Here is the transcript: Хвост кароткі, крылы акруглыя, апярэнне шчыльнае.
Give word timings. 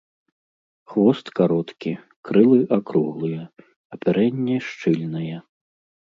Хвост 0.91 1.25
кароткі, 1.39 1.91
крылы 2.29 2.57
акруглыя, 2.77 3.41
апярэнне 3.97 4.55
шчыльнае. 4.69 5.37